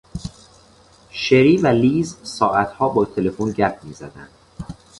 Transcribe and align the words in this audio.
شری 1.11 1.57
و 1.57 1.67
لیز 1.67 2.17
ساعتها 2.23 2.89
با 2.89 3.05
تلفن 3.05 3.49
گپ 3.51 3.79
میزدند. 3.83 4.29